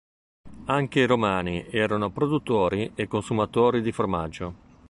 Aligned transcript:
Anche 0.65 1.01
i 1.01 1.05
Romani 1.05 1.67
erano 1.69 2.09
produttori 2.09 2.91
e 2.95 3.07
consumatori 3.07 3.83
di 3.83 3.91
formaggio. 3.91 4.69